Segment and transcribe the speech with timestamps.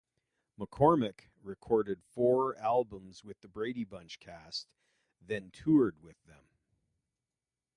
[0.59, 4.67] McCormick recorded four albums with the "Brady Bunch" cast,
[5.29, 6.45] and toured with them.